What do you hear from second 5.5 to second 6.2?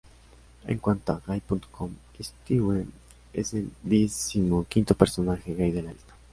gay de la lista.